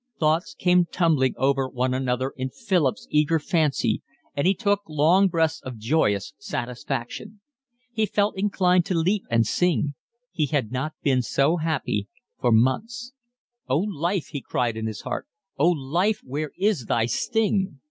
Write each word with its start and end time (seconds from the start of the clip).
Thoughts 0.19 0.55
came 0.55 0.87
tumbling 0.87 1.35
over 1.37 1.69
one 1.69 1.93
another 1.93 2.33
in 2.35 2.49
Philip's 2.49 3.05
eager 3.11 3.37
fancy, 3.37 4.01
and 4.35 4.47
he 4.47 4.55
took 4.55 4.81
long 4.87 5.27
breaths 5.27 5.61
of 5.61 5.77
joyous 5.77 6.33
satisfaction. 6.39 7.39
He 7.91 8.07
felt 8.07 8.35
inclined 8.35 8.83
to 8.87 8.95
leap 8.95 9.25
and 9.29 9.45
sing. 9.45 9.93
He 10.31 10.47
had 10.47 10.71
not 10.71 10.93
been 11.03 11.21
so 11.21 11.57
happy 11.57 12.07
for 12.39 12.51
months. 12.51 13.13
"Oh, 13.69 13.77
life," 13.77 14.29
he 14.29 14.41
cried 14.41 14.75
in 14.75 14.87
his 14.87 15.01
heart, 15.01 15.27
"Oh 15.59 15.69
life, 15.69 16.21
where 16.25 16.49
is 16.57 16.87
thy 16.87 17.05
sting?" 17.05 17.77